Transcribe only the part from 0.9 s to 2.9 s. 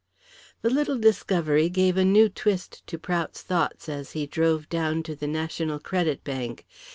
discovery gave a new twist